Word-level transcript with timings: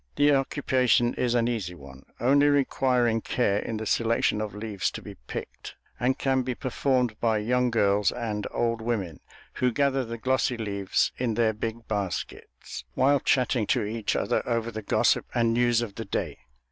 The 0.15 0.33
occupation 0.33 1.13
is 1.13 1.35
an 1.35 1.47
easy 1.47 1.75
one, 1.75 2.07
only 2.19 2.47
requiring 2.47 3.21
care 3.21 3.59
in 3.59 3.77
the 3.77 3.85
selection 3.85 4.41
of 4.41 4.55
leaves 4.55 4.89
to 4.89 5.01
be 5.03 5.13
picked, 5.27 5.75
and 5.99 6.17
can 6.17 6.41
be 6.41 6.55
performed 6.55 7.19
by 7.19 7.37
young 7.37 7.69
girls 7.69 8.11
and 8.11 8.47
old 8.49 8.81
women, 8.81 9.19
who 9.61 9.71
gather 9.71 10.03
the 10.03 10.17
glossy 10.17 10.57
leaves 10.57 11.11
in 11.17 11.35
their 11.35 11.53
big 11.53 11.87
baskets, 11.87 12.83
while 12.95 13.19
chatting 13.19 13.67
to 13.67 13.83
each 13.83 14.15
other 14.15 14.41
over 14.49 14.71
the 14.71 14.81
gossip 14.81 15.27
and 15.35 15.53
news 15.53 15.83
of 15.83 15.93
the 15.93 16.05
day. 16.05 16.39